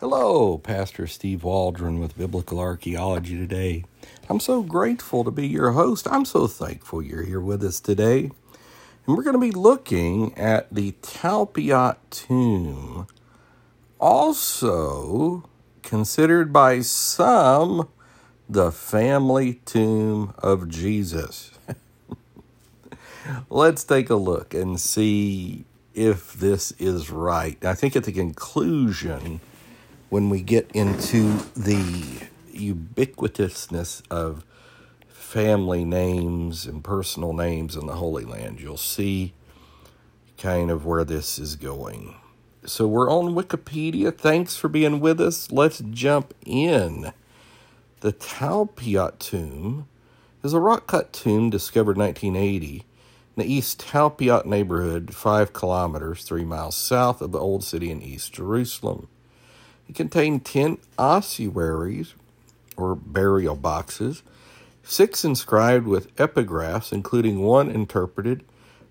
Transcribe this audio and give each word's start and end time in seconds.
Hello, 0.00 0.58
Pastor 0.58 1.08
Steve 1.08 1.42
Waldron 1.42 1.98
with 1.98 2.16
Biblical 2.16 2.60
Archaeology 2.60 3.36
today. 3.36 3.84
I'm 4.28 4.38
so 4.38 4.62
grateful 4.62 5.24
to 5.24 5.32
be 5.32 5.48
your 5.48 5.72
host. 5.72 6.06
I'm 6.08 6.24
so 6.24 6.46
thankful 6.46 7.02
you're 7.02 7.24
here 7.24 7.40
with 7.40 7.64
us 7.64 7.80
today. 7.80 8.30
And 9.06 9.16
we're 9.16 9.24
going 9.24 9.34
to 9.34 9.40
be 9.40 9.50
looking 9.50 10.38
at 10.38 10.72
the 10.72 10.92
Talpiot 11.02 11.96
tomb, 12.10 13.08
also 13.98 15.50
considered 15.82 16.52
by 16.52 16.78
some 16.78 17.88
the 18.48 18.70
family 18.70 19.54
tomb 19.64 20.32
of 20.38 20.68
Jesus. 20.68 21.50
Let's 23.50 23.82
take 23.82 24.10
a 24.10 24.14
look 24.14 24.54
and 24.54 24.78
see 24.78 25.64
if 25.92 26.34
this 26.34 26.70
is 26.78 27.10
right. 27.10 27.64
I 27.64 27.74
think 27.74 27.96
at 27.96 28.04
the 28.04 28.12
conclusion, 28.12 29.40
when 30.08 30.30
we 30.30 30.40
get 30.42 30.70
into 30.72 31.38
the 31.54 32.26
ubiquitousness 32.52 34.02
of 34.10 34.44
family 35.08 35.84
names 35.84 36.66
and 36.66 36.82
personal 36.82 37.32
names 37.32 37.76
in 37.76 37.86
the 37.86 37.96
Holy 37.96 38.24
Land, 38.24 38.60
you'll 38.60 38.76
see 38.76 39.34
kind 40.38 40.70
of 40.70 40.86
where 40.86 41.04
this 41.04 41.38
is 41.38 41.56
going. 41.56 42.16
So 42.64 42.86
we're 42.86 43.10
on 43.10 43.34
Wikipedia. 43.34 44.16
Thanks 44.16 44.56
for 44.56 44.68
being 44.68 45.00
with 45.00 45.20
us. 45.20 45.52
Let's 45.52 45.80
jump 45.90 46.34
in. 46.44 47.12
The 48.00 48.12
Talpiot 48.12 49.20
tomb 49.20 49.88
is 50.42 50.52
a 50.52 50.60
rock 50.60 50.86
cut 50.86 51.12
tomb 51.12 51.50
discovered 51.50 51.96
in 51.96 52.02
1980 52.02 52.76
in 52.76 52.84
the 53.36 53.52
East 53.52 53.80
Talpiot 53.80 54.46
neighborhood, 54.46 55.14
five 55.14 55.52
kilometers, 55.52 56.24
three 56.24 56.44
miles 56.44 56.76
south 56.76 57.20
of 57.20 57.32
the 57.32 57.40
Old 57.40 57.64
City 57.64 57.90
in 57.90 58.02
East 58.02 58.32
Jerusalem. 58.32 59.08
It 59.88 59.94
contained 59.94 60.44
10 60.44 60.78
ossuaries, 60.98 62.14
or 62.76 62.94
burial 62.94 63.56
boxes, 63.56 64.22
six 64.82 65.24
inscribed 65.24 65.86
with 65.86 66.14
epigraphs, 66.16 66.92
including 66.92 67.40
one 67.40 67.70
interpreted 67.70 68.44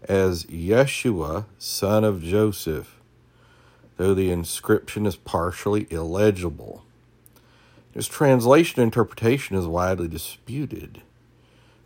as 0.04 0.46
Yeshua, 0.46 1.46
son 1.58 2.04
of 2.04 2.22
Joseph, 2.22 3.00
though 3.98 4.14
the 4.14 4.32
inscription 4.32 5.06
is 5.06 5.16
partially 5.16 5.88
illegible. 5.90 6.84
Its 7.94 8.08
translation 8.08 8.82
interpretation 8.82 9.56
is 9.56 9.66
widely 9.66 10.08
disputed. 10.08 11.02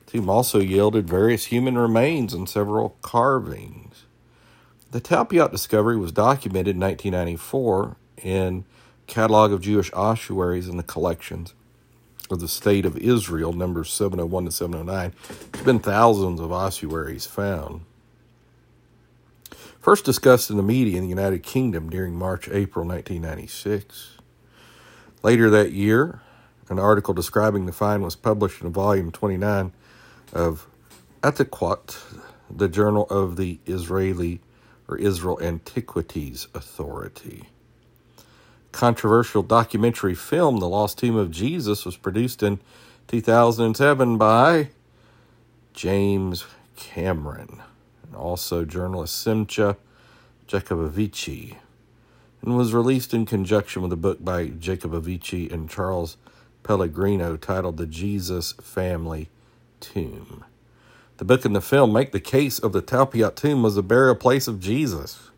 The 0.05 0.11
tomb 0.13 0.30
also 0.30 0.59
yielded 0.59 1.07
various 1.07 1.45
human 1.45 1.78
remains 1.78 2.33
and 2.33 2.50
several 2.50 2.97
carvings. 3.02 4.03
The 4.91 5.00
Talpiot 5.00 5.52
discovery 5.52 5.95
was 5.95 6.11
documented 6.11 6.75
in 6.75 6.81
1994 6.81 7.95
in 8.22 8.66
Catalog 9.11 9.51
of 9.51 9.59
Jewish 9.59 9.91
Ossuaries 9.91 10.69
in 10.69 10.77
the 10.77 10.83
collections 10.83 11.53
of 12.29 12.39
the 12.39 12.47
State 12.47 12.85
of 12.85 12.95
Israel, 12.95 13.51
numbers 13.51 13.91
701 13.91 14.45
to 14.45 14.51
709. 14.51 15.13
There's 15.51 15.65
been 15.65 15.79
thousands 15.79 16.39
of 16.39 16.53
ossuaries 16.53 17.25
found. 17.25 17.81
First 19.81 20.05
discussed 20.05 20.49
in 20.49 20.55
the 20.55 20.63
media 20.63 20.95
in 20.95 21.03
the 21.03 21.09
United 21.09 21.43
Kingdom 21.43 21.89
during 21.89 22.15
March 22.15 22.47
April 22.47 22.85
1996. 22.85 24.11
Later 25.23 25.49
that 25.49 25.73
year, 25.73 26.21
an 26.69 26.79
article 26.79 27.13
describing 27.13 27.65
the 27.65 27.73
find 27.73 28.03
was 28.03 28.15
published 28.15 28.61
in 28.61 28.71
volume 28.71 29.11
29 29.11 29.73
of 30.31 30.67
Atiqot, 31.21 31.97
the 32.49 32.69
Journal 32.69 33.07
of 33.09 33.35
the 33.35 33.59
Israeli 33.65 34.39
or 34.87 34.95
Israel 34.95 35.37
Antiquities 35.41 36.47
Authority. 36.55 37.49
Controversial 38.72 39.44
documentary 39.44 40.16
film, 40.16 40.58
The 40.58 40.69
Lost 40.69 40.97
Tomb 40.97 41.16
of 41.16 41.31
Jesus, 41.31 41.86
was 41.86 41.97
produced 41.97 42.41
in 42.41 42.59
2007 43.08 44.17
by 44.17 44.69
James 45.73 46.45
Cameron 46.75 47.62
and 48.03 48.16
also 48.16 48.66
journalist 48.66 49.22
Simcha 49.22 49.78
Jacobovici 50.47 51.57
and 52.41 52.57
was 52.57 52.73
released 52.73 53.13
in 53.13 53.25
conjunction 53.25 53.81
with 53.81 53.94
a 53.94 53.97
book 53.97 54.23
by 54.23 54.47
Jacobovici 54.47 55.51
and 55.51 55.69
Charles 55.69 56.18
Pellegrino 56.63 57.38
titled 57.38 57.78
The 57.78 57.88
Jesus 57.88 58.53
Family 58.53 59.29
Tomb. 59.79 60.45
The 61.18 61.25
book 61.25 61.45
and 61.45 61.56
the 61.56 61.62
film 61.62 61.94
make 61.94 62.12
the 62.12 62.19
case 62.19 62.59
of 62.59 62.74
the 62.74 62.81
Talpiot 62.81 63.35
tomb 63.35 63.63
was 63.63 63.75
the 63.75 63.84
burial 63.84 64.16
place 64.16 64.47
of 64.47 64.59
Jesus. 64.59 65.31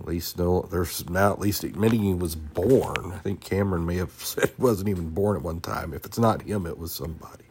At 0.00 0.06
least 0.06 0.38
no, 0.38 0.62
there's 0.62 1.08
now 1.10 1.32
at 1.32 1.40
least 1.40 1.64
admitting 1.64 2.02
he 2.02 2.14
was 2.14 2.36
born. 2.36 3.12
I 3.14 3.18
think 3.18 3.40
Cameron 3.40 3.86
may 3.86 3.96
have 3.96 4.12
said 4.18 4.50
he 4.56 4.62
wasn't 4.62 4.88
even 4.88 5.10
born 5.10 5.36
at 5.36 5.42
one 5.42 5.60
time. 5.60 5.94
If 5.94 6.04
it's 6.04 6.18
not 6.18 6.42
him, 6.42 6.66
it 6.66 6.78
was 6.78 6.92
somebody. 6.92 7.44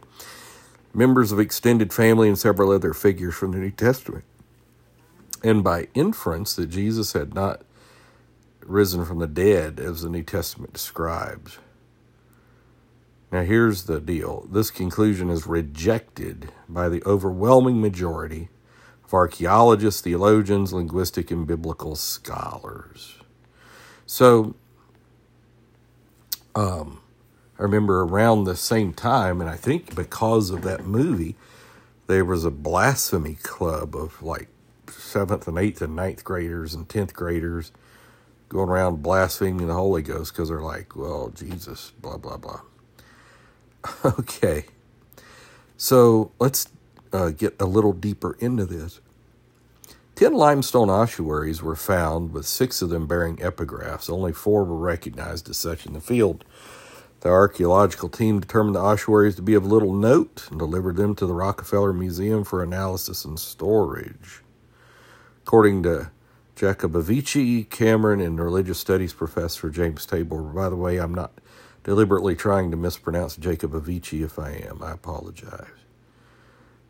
Members 0.94 1.32
of 1.32 1.40
extended 1.40 1.94
family 1.94 2.28
and 2.28 2.38
several 2.38 2.72
other 2.72 2.94
figures 2.94 3.36
from 3.36 3.52
the 3.52 3.60
New 3.60 3.72
Testament. 3.72 4.24
And 5.44 5.64
by 5.64 5.88
inference 5.94 6.56
that 6.56 6.68
Jesus 6.68 7.14
had 7.14 7.34
not 7.36 7.62
risen 8.66 9.06
from 9.06 9.20
the 9.20 9.28
dead, 9.28 9.80
as 9.80 10.02
the 10.02 10.10
New 10.10 10.24
Testament 10.24 10.74
describes. 10.74 11.60
Now, 13.32 13.44
here's 13.44 13.84
the 13.84 14.00
deal 14.00 14.48
this 14.52 14.72
conclusion 14.72 15.30
is 15.30 15.48
rejected 15.48 16.52
by 16.70 16.90
the 16.90 17.04
overwhelming 17.06 17.82
majority 17.82 18.50
of 19.08 19.14
archaeologists, 19.14 20.02
theologians, 20.02 20.74
linguistic, 20.74 21.32
and 21.32 21.48
biblical 21.48 21.96
scholars. 21.96 23.16
So, 24.06 24.56
um, 26.56 27.02
I 27.60 27.64
remember 27.64 28.02
around 28.04 28.44
the 28.44 28.56
same 28.56 28.94
time, 28.94 29.42
and 29.42 29.50
I 29.50 29.56
think 29.56 29.96
because 29.96 30.52
of 30.52 30.64
that 30.64 30.86
movie, 30.86 31.36
there 32.08 32.26
was 32.26 32.46
a 32.46 32.52
blasphemy 32.52 33.36
club 33.36 33.96
of 33.96 34.22
like 34.24 34.50
seventh 34.90 35.48
and 35.48 35.58
eighth 35.58 35.82
and 35.82 35.96
ninth 35.96 36.24
graders 36.24 36.74
and 36.74 36.88
tenth 36.88 37.14
graders 37.14 37.72
going 38.50 38.70
around 38.70 39.04
blaspheming 39.04 39.68
the 39.68 39.74
Holy 39.74 40.02
Ghost 40.02 40.34
because 40.34 40.50
they're 40.50 40.62
like, 40.62 40.96
well, 40.96 41.30
Jesus, 41.30 41.92
blah, 42.02 42.18
blah, 42.18 42.38
blah. 42.38 42.62
Okay. 44.06 44.66
So 45.78 46.32
let's 46.40 46.68
uh, 47.14 47.30
get 47.30 47.60
a 47.60 47.66
little 47.66 47.94
deeper 47.94 48.36
into 48.40 48.66
this. 48.66 49.02
Ten 50.16 50.34
limestone 50.34 50.90
ossuaries 50.90 51.62
were 51.62 51.76
found, 51.76 52.34
with 52.34 52.48
six 52.48 52.82
of 52.82 52.90
them 52.90 53.06
bearing 53.06 53.38
epigraphs. 53.38 54.10
Only 54.10 54.34
four 54.34 54.64
were 54.64 54.78
recognized 54.78 55.50
as 55.50 55.58
such 55.58 55.86
in 55.86 55.94
the 55.94 56.02
field. 56.02 56.44
The 57.20 57.30
archaeological 57.30 58.10
team 58.10 58.40
determined 58.40 58.76
the 58.76 58.80
ossuaries 58.80 59.36
to 59.36 59.42
be 59.42 59.54
of 59.54 59.66
little 59.66 59.94
note 59.94 60.48
and 60.50 60.60
delivered 60.60 60.96
them 60.96 61.16
to 61.16 61.26
the 61.26 61.34
Rockefeller 61.34 61.94
Museum 61.94 62.44
for 62.44 62.64
analysis 62.64 63.26
and 63.26 63.40
storage. 63.40 64.42
According 65.44 65.84
to 65.84 66.12
Jacobovici, 66.56 67.70
Cameron, 67.70 68.20
and 68.20 68.40
religious 68.40 68.80
studies 68.80 69.14
professor 69.14 69.70
James 69.70 70.06
Tabor. 70.06 70.42
By 70.42 70.70
the 70.70 70.76
way, 70.76 70.98
I'm 70.98 71.14
not 71.14 71.40
deliberately 71.84 72.36
trying 72.36 72.72
to 72.72 72.78
mispronounce 72.78 73.38
Jacobovici 73.38 74.24
if 74.24 74.40
I 74.40 74.52
am. 74.68 74.82
I 74.82 74.92
apologize. 74.94 75.68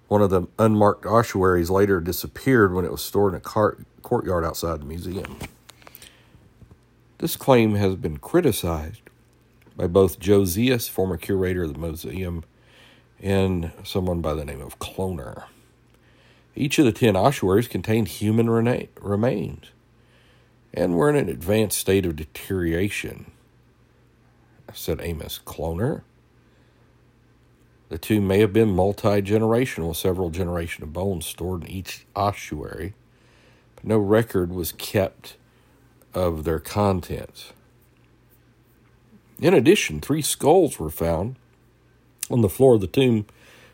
One 0.08 0.22
of 0.22 0.30
the 0.30 0.48
unmarked 0.58 1.06
ossuaries 1.06 1.70
later 1.70 2.00
disappeared 2.00 2.74
when 2.74 2.86
it 2.86 2.92
was 2.92 3.02
stored 3.02 3.34
in 3.34 3.38
a 3.38 3.42
cart, 3.42 3.86
courtyard 4.02 4.46
outside 4.46 4.82
the 4.82 4.86
museum. 4.86 5.38
This 7.18 7.36
claim 7.36 7.76
has 7.76 7.96
been 7.96 8.18
criticized 8.18 9.02
by 9.76 9.88
both 9.88 10.20
Joe 10.20 10.42
Zias, 10.42 10.90
former 10.90 11.18
curator 11.18 11.64
of 11.64 11.74
the 11.74 11.80
museum, 11.80 12.44
and 13.22 13.72
someone 13.84 14.22
by 14.22 14.34
the 14.34 14.46
name 14.46 14.62
of 14.62 14.80
Kloner. 14.80 15.46
Each 16.56 16.80
of 16.80 16.86
the 16.86 16.92
ten 16.92 17.16
ossuaries 17.16 17.68
contained 17.68 18.08
human 18.08 18.50
remains 18.50 19.66
and 20.74 20.96
were 20.96 21.10
in 21.10 21.16
an 21.16 21.30
advanced 21.30 21.78
state 21.78 22.06
of 22.06 22.16
deterioration, 22.16 23.32
said 24.74 25.02
Amos 25.02 25.40
Kloner. 25.44 26.04
The 27.90 27.98
two 27.98 28.20
may 28.20 28.40
have 28.40 28.52
been 28.52 28.76
multi 28.76 29.22
generational, 29.22 29.90
with 29.90 29.98
several 29.98 30.30
generations 30.30 30.84
of 30.84 30.94
bones 30.94 31.26
stored 31.26 31.64
in 31.64 31.70
each 31.70 32.06
ossuary, 32.16 32.94
but 33.76 33.86
no 33.86 33.98
record 33.98 34.52
was 34.52 34.74
kept 34.74 35.38
of 36.14 36.44
their 36.44 36.60
contents. 36.60 37.54
In 39.40 39.54
addition, 39.54 40.02
three 40.02 40.22
skulls 40.22 40.80
were 40.80 40.90
found 40.90 41.38
on 42.30 42.42
the 42.42 42.50
floor 42.50 42.76
of 42.76 42.82
the 42.82 42.88
tomb 42.88 43.26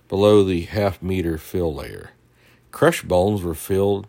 below 0.10 0.44
the 0.44 0.62
half 0.64 1.02
meter 1.02 1.38
fill 1.38 1.74
layer. 1.74 2.12
Crushed 2.72 3.08
bones 3.08 3.42
were 3.42 3.56
filled 3.56 4.08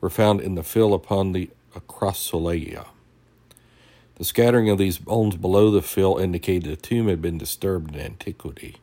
were 0.00 0.10
found 0.10 0.40
in 0.40 0.54
the 0.54 0.62
fill 0.62 0.94
upon 0.94 1.32
the 1.32 1.50
arcosolia. 1.74 2.86
The 4.16 4.24
scattering 4.24 4.68
of 4.68 4.78
these 4.78 4.98
bones 4.98 5.36
below 5.36 5.70
the 5.70 5.82
fill 5.82 6.18
indicated 6.18 6.70
the 6.70 6.76
tomb 6.76 7.08
had 7.08 7.22
been 7.22 7.38
disturbed 7.38 7.94
in 7.94 8.00
antiquity. 8.00 8.76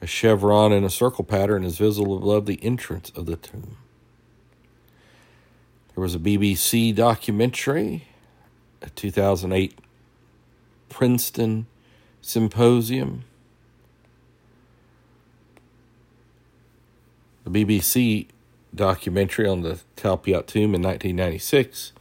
A 0.00 0.06
chevron 0.06 0.72
in 0.72 0.84
a 0.84 0.90
circle 0.90 1.24
pattern 1.24 1.64
is 1.64 1.78
visible 1.78 2.16
above 2.16 2.46
the 2.46 2.62
entrance 2.62 3.10
of 3.10 3.26
the 3.26 3.36
tomb. 3.36 3.76
There 5.94 6.02
was 6.02 6.14
a 6.14 6.18
BBC 6.18 6.94
documentary 6.94 8.08
a 8.82 8.90
2008 8.90 9.78
Princeton 10.88 11.66
symposium. 12.20 13.24
The 17.44 17.50
BBC 17.50 18.26
documentary 18.74 19.48
on 19.48 19.62
the 19.62 19.80
Talpiot 19.96 20.46
tomb 20.46 20.74
in 20.74 20.82
1996. 20.82 21.92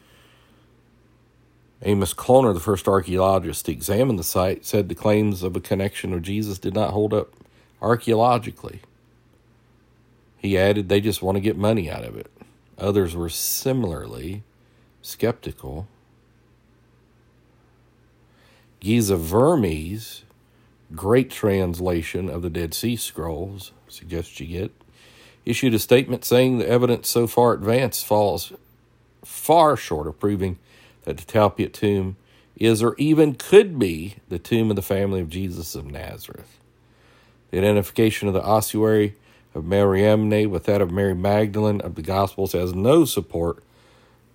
Amos 1.84 2.14
Kloner, 2.14 2.54
the 2.54 2.60
first 2.60 2.88
archaeologist 2.88 3.66
to 3.66 3.72
examine 3.72 4.16
the 4.16 4.24
site, 4.24 4.66
said 4.66 4.90
the 4.90 4.96
claims 4.96 5.44
of 5.44 5.56
a 5.56 5.62
connection 5.62 6.12
of 6.12 6.24
Jesus 6.24 6.58
did 6.58 6.74
not 6.74 6.92
hold 6.92 7.14
up 7.14 7.34
archaeologically. 7.82 8.82
He 10.38 10.58
added 10.58 10.90
they 10.90 11.02
just 11.02 11.22
want 11.22 11.36
to 11.36 11.42
get 11.42 11.58
money 11.58 11.90
out 11.90 12.04
of 12.04 12.16
it. 12.16 12.32
Others 12.78 13.16
were 13.16 13.30
similarly 13.30 14.44
skeptical. 15.02 15.88
Geza 18.80 19.18
Vermes, 19.18 20.24
great 20.96 21.32
translation 21.32 22.30
of 22.30 22.44
the 22.44 22.50
Dead 22.50 22.74
Sea 22.74 22.96
Scrolls, 22.96 23.72
suggests 23.88 24.40
you 24.40 24.48
get, 24.48 24.72
issued 25.46 25.74
a 25.74 25.80
statement 25.80 26.24
saying 26.24 26.60
the 26.60 26.68
evidence 26.68 27.10
so 27.10 27.26
far 27.26 27.54
advanced 27.54 28.06
falls 28.06 28.54
far 29.24 29.76
short 29.76 30.08
of 30.08 30.20
proving 30.20 30.60
that 31.04 31.18
the 31.18 31.26
Talpiot 31.26 31.74
tomb 31.74 32.18
is 32.56 32.84
or 32.84 32.96
even 32.98 33.34
could 33.36 33.80
be 33.80 34.16
the 34.30 34.40
tomb 34.40 34.70
of 34.70 34.76
the 34.76 34.82
family 34.82 35.20
of 35.20 35.30
Jesus 35.30 35.76
of 35.76 35.86
Nazareth. 35.86 36.60
The 37.52 37.58
identification 37.58 38.28
of 38.28 38.34
the 38.34 38.44
ossuary 38.44 39.16
of 39.56 39.66
Mariamne 39.66 40.50
with 40.50 40.66
that 40.66 40.82
of 40.82 40.92
Mary 40.92 41.16
Magdalene 41.16 41.82
of 41.82 41.96
the 41.96 42.02
Gospels 42.02 42.52
has 42.54 42.74
no 42.74 43.06
support 43.06 43.64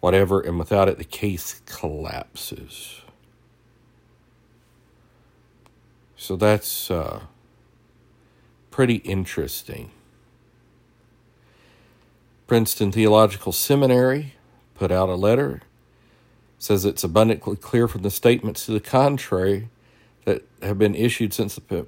whatever, 0.00 0.41
and 0.41 0.59
without 0.59 0.88
it, 0.88 0.99
the 0.99 1.05
case 1.05 1.61
collapses. 1.64 3.03
So 6.17 6.35
that's 6.35 6.91
uh, 6.91 7.20
pretty 8.70 8.97
interesting. 8.97 9.93
Princeton 12.49 12.91
Theological 12.91 13.53
Seminary 13.53 14.35
put 14.75 14.91
out 14.91 15.08
a 15.08 15.15
letter 15.15 15.62
says 16.58 16.85
it's 16.85 17.03
abundantly 17.03 17.56
clear 17.56 17.88
from 17.88 18.03
the 18.03 18.11
statements 18.11 18.67
to 18.67 18.73
the 18.73 18.81
contrary 18.81 19.69
that 20.25 20.44
have 20.62 20.79
been 20.79 20.94
issued 20.94 21.32
since 21.35 21.56
the 21.56 21.87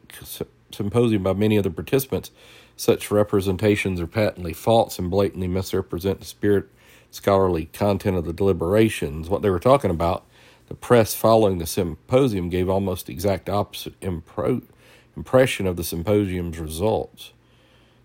symposium 0.74 1.22
by 1.22 1.32
many 1.32 1.58
other 1.58 1.70
participants 1.70 2.30
such 2.76 3.10
representations 3.10 4.00
are 4.00 4.06
patently 4.06 4.52
false 4.52 4.98
and 4.98 5.10
blatantly 5.10 5.48
misrepresent 5.48 6.20
the 6.20 6.26
spirit, 6.26 6.68
scholarly 7.10 7.66
content 7.66 8.16
of 8.16 8.24
the 8.24 8.32
deliberations. 8.32 9.28
What 9.28 9.42
they 9.42 9.50
were 9.50 9.60
talking 9.60 9.90
about, 9.90 10.24
the 10.68 10.74
press 10.74 11.14
following 11.14 11.58
the 11.58 11.66
symposium 11.66 12.48
gave 12.48 12.68
almost 12.68 13.08
exact 13.08 13.48
opposite 13.48 13.98
impro- 14.00 14.62
impression 15.16 15.66
of 15.66 15.76
the 15.76 15.84
symposium's 15.84 16.58
results, 16.58 17.32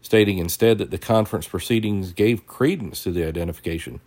stating 0.01 0.37
instead 0.37 0.77
that 0.77 0.91
the 0.91 0.97
conference 0.97 1.47
proceedings 1.47 2.13
gave 2.13 2.45
credence 2.45 3.03
to 3.03 3.11
the 3.11 3.25
identification 3.25 4.01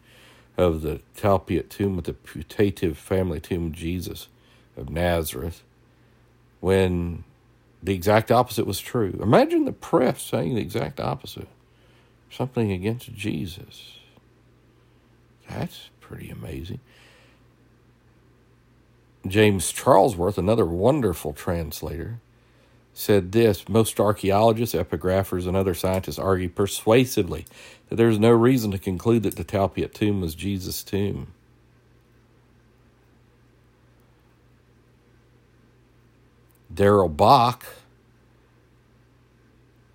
of 0.57 0.83
the 0.83 1.01
Talpiot 1.17 1.71
tomb 1.71 1.97
with 1.97 2.05
the 2.05 2.13
putative 2.13 2.97
family 2.99 3.41
tomb 3.41 3.69
of 3.69 3.73
Jesus 3.73 4.29
of 4.77 4.91
Nazareth, 4.91 5.63
when 6.61 7.25
the 7.83 7.95
exact 7.95 8.31
opposite 8.31 8.67
was 8.67 8.81
true. 8.81 9.19
Imagine 9.23 9.65
the 9.65 9.73
press 9.73 10.23
saying 10.23 10.55
the 10.55 10.61
exact 10.61 11.01
opposite. 11.01 11.49
Something 12.31 12.73
against 12.73 13.13
Jesus. 13.15 13.99
That's 15.49 15.91
pretty 16.01 16.31
amazing. 16.31 16.81
James 19.27 19.73
Charlesworth, 19.73 20.39
another 20.39 20.67
wonderful 20.67 21.33
translator, 21.33 22.21
said 22.95 23.33
this 23.33 23.69
Most 23.69 24.01
archaeologists, 24.01 24.75
epigraphers, 24.75 25.47
and 25.47 25.57
other 25.57 25.75
scientists 25.75 26.19
argue 26.19 26.49
persuasively 26.49 27.47
that 27.89 27.97
there 27.97 28.09
is 28.09 28.19
no 28.19 28.31
reason 28.31 28.71
to 28.73 28.79
conclude 28.79 29.23
that 29.25 29.37
the 29.37 29.45
Talpiot 29.45 29.95
tomb 29.95 30.21
was 30.21 30.35
Jesus' 30.35 30.83
tomb. 30.83 31.29
Darrell 36.75 37.09
Bock, 37.09 37.67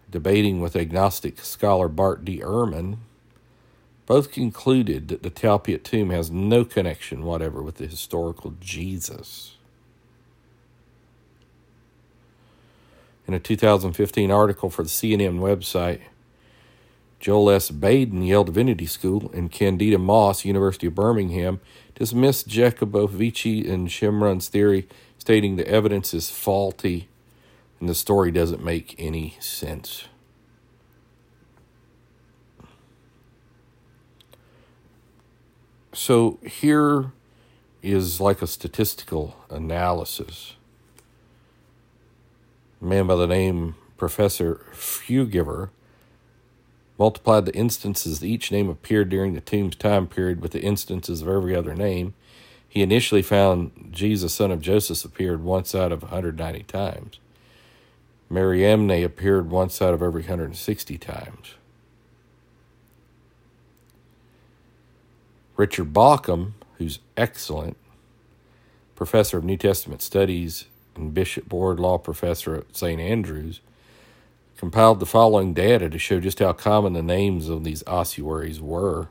debating 0.09 0.62
with 0.62 0.75
agnostic 0.75 1.39
scholar 1.39 1.88
Bart 1.88 2.24
D. 2.24 2.39
Ehrman, 2.39 2.97
both 4.06 4.31
concluded 4.31 5.09
that 5.09 5.24
the 5.24 5.29
Talpiot 5.29 5.83
tomb 5.83 6.09
has 6.12 6.31
no 6.31 6.63
connection 6.63 7.24
whatever 7.24 7.62
with 7.62 7.75
the 7.75 7.88
historical 7.88 8.56
Jesus. 8.62 9.56
In 13.27 13.33
a 13.33 13.39
2015 13.39 14.31
article 14.31 14.69
for 14.69 14.83
the 14.83 14.89
CNN 14.89 15.39
website, 15.39 16.00
Joel 17.19 17.50
S. 17.50 17.71
Baden, 17.71 18.21
Yale 18.21 18.45
Divinity 18.45 18.85
School, 18.85 19.30
and 19.33 19.51
Candida 19.51 19.97
Moss, 19.97 20.45
University 20.45 20.88
of 20.88 20.95
Birmingham, 20.95 21.59
dismissed 21.95 22.47
Jacobovici 22.47 23.69
and 23.69 23.89
Shimron's 23.89 24.47
theory 24.47 24.88
stating 25.27 25.57
the 25.57 25.68
evidence 25.68 26.13
is 26.13 26.29
faulty 26.29 27.09
and 27.81 27.89
the 27.89 27.94
story 27.94 28.31
doesn't 28.31 28.63
make 28.63 28.95
any 28.97 29.35
sense. 29.41 30.06
So 35.91 36.39
here 36.44 37.12
is 37.83 38.21
like 38.21 38.41
a 38.41 38.47
statistical 38.47 39.35
analysis. 39.50 40.56
A 42.81 42.85
man 42.85 43.07
by 43.07 43.18
the 43.18 43.27
name 43.27 43.75
Professor 43.97 44.65
Feuerverger 44.71 45.71
multiplied 46.97 47.45
the 47.45 47.53
instances 47.53 48.23
each 48.23 48.50
name 48.50 48.69
appeared 48.69 49.09
during 49.09 49.33
the 49.33 49.41
tomb's 49.41 49.75
time 49.75 50.07
period 50.07 50.39
with 50.39 50.53
the 50.53 50.62
instances 50.62 51.21
of 51.21 51.27
every 51.27 51.53
other 51.53 51.75
name 51.75 52.13
he 52.67 52.81
initially 52.81 53.21
found 53.21 53.89
Jesus, 53.91 54.33
son 54.33 54.51
of 54.51 54.61
Joseph, 54.61 55.05
appeared 55.05 55.43
once 55.43 55.73
out 55.73 55.91
of 55.91 56.03
190 56.03 56.63
times. 56.63 57.19
Mariamne 58.29 59.03
appeared 59.03 59.49
once 59.49 59.81
out 59.81 59.93
of 59.93 60.01
every 60.01 60.21
160 60.21 60.97
times. 60.97 61.55
Richard 65.55 65.93
Bauckham, 65.93 66.51
who's 66.77 66.99
excellent, 67.15 67.77
professor 68.95 69.37
of 69.37 69.43
New 69.43 69.57
Testament 69.57 70.01
studies 70.01 70.65
and 70.95 71.13
Bishop 71.13 71.51
Wardlaw 71.51 71.97
professor 71.97 72.56
at 72.56 72.75
St. 72.75 72.99
Andrews, 72.99 73.61
compiled 74.57 74.99
the 74.99 75.06
following 75.06 75.53
data 75.53 75.89
to 75.89 75.97
show 75.97 76.19
just 76.19 76.39
how 76.39 76.53
common 76.53 76.94
the 76.94 77.01
names 77.01 77.47
of 77.47 77.63
these 77.63 77.83
ossuaries 77.87 78.59
were 78.59 79.07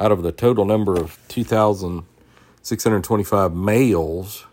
out 0.00 0.12
of 0.12 0.22
the 0.22 0.32
total 0.32 0.64
number 0.64 0.94
of 0.94 1.18
2,625 1.28 3.54
males, 3.54 4.46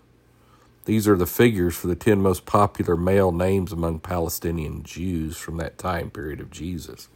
these 0.85 1.07
are 1.07 1.15
the 1.15 1.25
figures 1.25 1.75
for 1.75 1.87
the 1.87 1.95
10 1.95 2.21
most 2.21 2.45
popular 2.45 2.95
male 2.95 3.31
names 3.31 3.71
among 3.71 3.99
Palestinian 3.99 4.83
Jews 4.83 5.37
from 5.37 5.57
that 5.57 5.77
time 5.77 6.11
period 6.11 6.39
of 6.39 6.51
Jesus. 6.51 7.09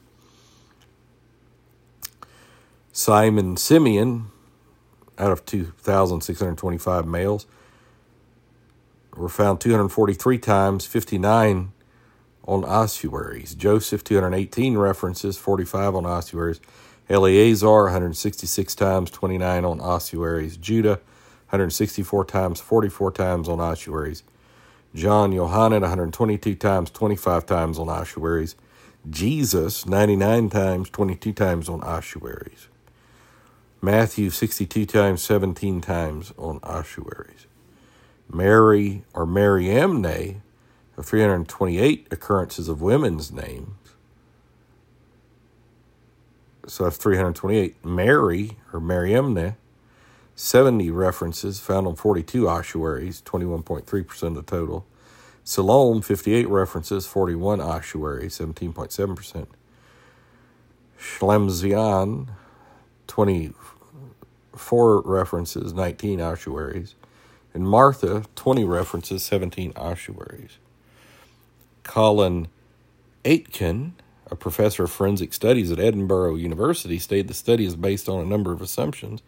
Simon 2.92 3.58
Simeon, 3.58 4.28
out 5.18 5.32
of 5.32 5.46
2,625 5.46 7.06
males, 7.06 7.46
were 9.16 9.30
found 9.30 9.62
243 9.62 10.38
times, 10.40 10.86
59 10.86 11.72
on 12.48 12.66
ossuaries. 12.66 13.54
Joseph, 13.54 14.04
218 14.04 14.78
references, 14.78 15.38
45 15.38 15.96
on 15.96 16.06
ossuaries. 16.06 16.60
Eleazar, 17.10 17.86
166 17.86 18.76
times, 18.76 19.10
29 19.10 19.66
on 19.66 19.82
ossuaries. 19.82 20.58
Judah, 20.58 21.00
164 21.50 22.26
times, 22.26 22.60
44 22.60 23.12
times 23.12 23.50
on 23.50 23.60
ossuaries. 23.60 24.24
John 24.94 25.32
Yohanan, 25.32 25.82
122 25.82 26.56
times, 26.56 26.92
25 26.92 27.46
times 27.48 27.80
on 27.80 27.90
ossuaries. 27.90 28.56
Jesus, 29.10 29.88
99 29.88 30.50
times, 30.50 30.90
22 30.90 31.34
times 31.34 31.68
on 31.68 31.82
ossuaries. 31.82 32.68
Matthew, 33.82 34.30
62 34.30 34.86
times, 34.86 35.24
17 35.24 35.82
times 35.82 36.34
on 36.38 36.60
ossuaries. 36.62 37.48
Mary 38.32 39.04
or 39.14 39.26
Mariamne, 39.26 40.42
328 41.02 42.08
occurrences 42.12 42.68
of 42.68 42.82
women's 42.82 43.32
names 43.32 43.79
so 46.70 46.84
that's 46.84 46.98
328. 46.98 47.84
Mary, 47.84 48.58
or 48.72 48.80
Mariamne, 48.80 49.56
70 50.36 50.92
references 50.92 51.60
found 51.60 51.88
on 51.88 51.96
42 51.96 52.48
ossuaries, 52.48 53.22
21.3% 53.24 54.24
of 54.24 54.36
the 54.36 54.44
total. 54.44 54.86
Salome, 55.44 56.02
58 56.02 56.48
references, 56.48 57.08
41 57.08 57.60
ossuaries, 57.60 58.38
17.7%. 58.38 59.48
Shelamzion, 61.00 62.28
24 63.08 65.02
references, 65.02 65.74
19 65.74 66.22
ossuaries. 66.22 66.94
And 67.54 67.68
Martha, 67.68 68.26
20 68.36 68.64
references, 68.64 69.24
17 69.24 69.74
ossuaries. 69.76 70.60
Colin 71.84 72.48
Aitken, 73.26 73.96
a 74.32 74.36
professor 74.36 74.84
of 74.84 74.92
forensic 74.92 75.34
studies 75.34 75.72
at 75.72 75.80
Edinburgh 75.80 76.36
University, 76.36 77.00
stated 77.00 77.28
the 77.28 77.34
study 77.34 77.66
is 77.66 77.76
based 77.76 78.08
on 78.08 78.22
a 78.22 78.26
number 78.26 78.52
of 78.52 78.62
assumptions, 78.62 79.22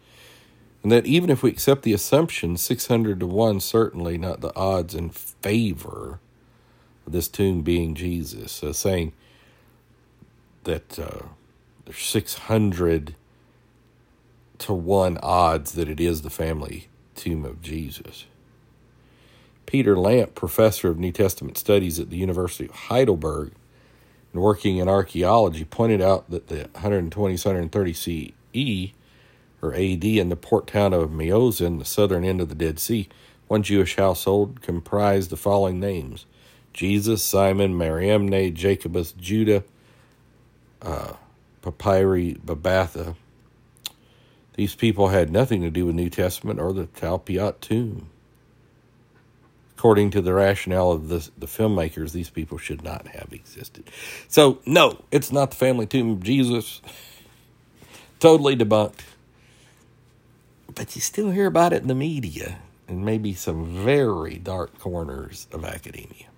and 0.82 0.90
that 0.90 1.06
even 1.06 1.30
if 1.30 1.42
we 1.42 1.50
accept 1.50 1.82
the 1.82 1.92
assumption 1.92 2.56
600 2.56 3.20
to 3.20 3.26
1, 3.26 3.60
certainly 3.60 4.18
not 4.18 4.40
the 4.40 4.54
odds 4.56 4.94
in 4.94 5.10
favor 5.10 6.18
of 7.06 7.12
this 7.12 7.28
tomb 7.28 7.62
being 7.62 7.94
Jesus. 7.94 8.52
So 8.52 8.72
saying 8.72 9.12
that 10.64 10.98
uh, 10.98 11.26
there's 11.84 11.98
600 11.98 13.14
to 14.58 14.72
1 14.72 15.18
odds 15.22 15.72
that 15.72 15.88
it 15.88 16.00
is 16.00 16.22
the 16.22 16.30
family 16.30 16.88
tomb 17.14 17.44
of 17.44 17.62
Jesus. 17.62 18.26
Peter 19.66 19.96
Lampe, 19.96 20.34
professor 20.34 20.88
of 20.88 20.98
New 20.98 21.12
Testament 21.12 21.56
studies 21.56 21.98
at 21.98 22.10
the 22.10 22.16
University 22.16 22.66
of 22.66 22.72
Heidelberg 22.72 23.52
and 24.32 24.42
working 24.42 24.78
in 24.78 24.88
archaeology, 24.88 25.64
pointed 25.64 26.00
out 26.00 26.30
that 26.30 26.48
the 26.48 26.68
120 26.72 27.34
130 27.34 27.92
CE 27.92 28.92
or 29.62 29.74
AD 29.74 30.04
in 30.04 30.28
the 30.28 30.36
port 30.36 30.66
town 30.66 30.92
of 30.92 31.10
Maoza 31.10 31.66
in 31.66 31.78
the 31.78 31.84
southern 31.84 32.24
end 32.24 32.40
of 32.40 32.48
the 32.48 32.54
Dead 32.54 32.78
Sea, 32.78 33.08
one 33.46 33.62
Jewish 33.62 33.96
household 33.96 34.60
comprised 34.62 35.30
the 35.30 35.36
following 35.36 35.78
names 35.78 36.26
Jesus, 36.72 37.22
Simon, 37.22 37.76
Mariamne, 37.76 38.54
Jacobus, 38.54 39.12
Judah, 39.12 39.62
uh, 40.80 41.14
Papyri, 41.60 42.34
Babatha. 42.44 43.14
These 44.54 44.74
people 44.74 45.08
had 45.08 45.30
nothing 45.30 45.62
to 45.62 45.70
do 45.70 45.86
with 45.86 45.94
New 45.94 46.10
Testament 46.10 46.60
or 46.60 46.72
the 46.72 46.86
Talpiot 46.86 47.60
tomb. 47.60 48.08
According 49.82 50.12
to 50.12 50.22
the 50.22 50.32
rationale 50.32 50.92
of 50.92 51.08
the, 51.08 51.28
the 51.36 51.46
filmmakers, 51.46 52.12
these 52.12 52.30
people 52.30 52.56
should 52.56 52.84
not 52.84 53.08
have 53.08 53.32
existed. 53.32 53.90
So, 54.28 54.60
no, 54.64 55.02
it's 55.10 55.32
not 55.32 55.50
the 55.50 55.56
family 55.56 55.86
tomb 55.86 56.12
of 56.12 56.22
Jesus. 56.22 56.80
totally 58.20 58.54
debunked. 58.54 59.00
But 60.72 60.94
you 60.94 61.00
still 61.00 61.32
hear 61.32 61.46
about 61.46 61.72
it 61.72 61.82
in 61.82 61.88
the 61.88 61.96
media 61.96 62.60
and 62.86 63.04
maybe 63.04 63.34
some 63.34 63.84
very 63.84 64.36
dark 64.36 64.78
corners 64.78 65.48
of 65.50 65.64
academia. 65.64 66.28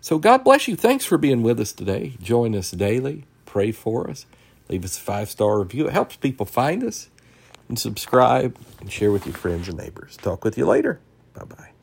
So, 0.00 0.18
God 0.18 0.42
bless 0.42 0.66
you. 0.66 0.74
Thanks 0.74 1.04
for 1.04 1.16
being 1.16 1.44
with 1.44 1.60
us 1.60 1.70
today. 1.70 2.14
Join 2.20 2.56
us 2.56 2.72
daily. 2.72 3.22
Pray 3.46 3.70
for 3.70 4.10
us. 4.10 4.26
Leave 4.68 4.84
us 4.84 4.98
a 4.98 5.00
five 5.00 5.30
star 5.30 5.60
review. 5.60 5.86
It 5.86 5.92
helps 5.92 6.16
people 6.16 6.44
find 6.44 6.82
us 6.82 7.08
and 7.68 7.78
subscribe 7.78 8.56
and 8.80 8.90
share 8.90 9.12
with 9.12 9.26
your 9.26 9.36
friends 9.36 9.68
and 9.68 9.78
neighbors. 9.78 10.16
Talk 10.16 10.42
with 10.42 10.58
you 10.58 10.66
later. 10.66 10.98
Bye 11.34 11.44
bye. 11.44 11.77